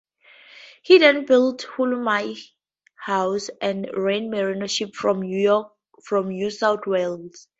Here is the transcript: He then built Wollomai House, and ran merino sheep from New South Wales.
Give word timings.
He 0.81 0.97
then 0.97 1.27
built 1.27 1.63
Wollomai 1.77 2.39
House, 2.95 3.51
and 3.61 3.87
ran 3.95 4.31
merino 4.31 4.65
sheep 4.65 4.95
from 4.95 5.21
New 5.21 6.49
South 6.49 6.87
Wales. 6.87 7.47